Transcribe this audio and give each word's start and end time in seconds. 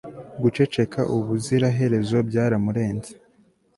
Guceceka 0.41 1.01
ubuziraherezo 1.15 2.17
byaramurenze 2.29 3.11